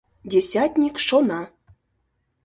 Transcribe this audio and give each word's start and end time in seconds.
Десятник 0.31 0.95
шона. 1.05 1.41